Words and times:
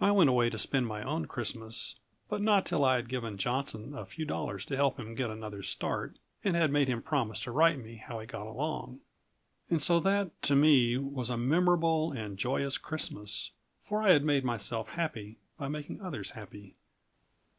I 0.00 0.10
went 0.10 0.30
away 0.30 0.48
to 0.48 0.56
spend 0.56 0.86
my 0.86 1.02
own 1.02 1.26
Christmas, 1.26 1.96
but 2.30 2.40
not 2.40 2.64
till 2.64 2.82
I 2.82 2.96
had 2.96 3.10
given 3.10 3.36
Johnson 3.36 3.92
a 3.94 4.06
few 4.06 4.24
dollars 4.24 4.64
to 4.64 4.74
help 4.74 4.98
him 4.98 5.14
get 5.14 5.28
another 5.28 5.62
start, 5.62 6.18
and 6.42 6.56
had 6.56 6.70
made 6.72 6.88
him 6.88 7.02
promise 7.02 7.38
to 7.40 7.50
write 7.50 7.78
me 7.78 7.96
how 7.96 8.20
he 8.20 8.26
got 8.26 8.46
along. 8.46 9.00
And 9.68 9.82
so 9.82 10.00
that 10.00 10.40
to 10.44 10.56
me 10.56 10.96
was 10.96 11.28
a 11.28 11.36
memorable 11.36 12.10
and 12.12 12.32
a 12.32 12.36
joyous 12.36 12.78
Christmas, 12.78 13.50
for 13.84 14.02
I 14.02 14.12
had 14.12 14.24
made 14.24 14.46
myself 14.46 14.88
happy 14.88 15.36
by 15.58 15.68
making 15.68 16.00
others 16.00 16.30
happy. 16.30 16.76